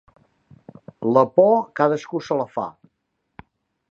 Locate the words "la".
1.17-1.23, 2.41-2.49